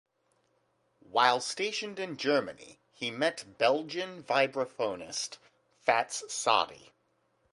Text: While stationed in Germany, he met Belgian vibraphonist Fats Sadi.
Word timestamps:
While 1.11 1.39
stationed 1.41 1.99
in 1.99 2.17
Germany, 2.17 2.79
he 2.91 3.11
met 3.11 3.59
Belgian 3.59 4.23
vibraphonist 4.23 5.37
Fats 5.79 6.23
Sadi. 6.33 6.91